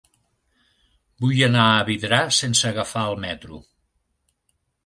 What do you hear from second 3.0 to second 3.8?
el metro.